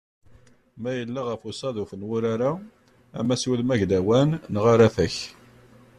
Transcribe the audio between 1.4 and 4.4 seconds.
uṣaḍuf n wurar-a, ama s wudem aglawan,